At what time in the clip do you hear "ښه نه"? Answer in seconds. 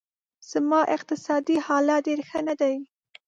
2.29-2.55